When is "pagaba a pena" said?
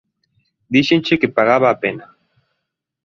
1.37-2.05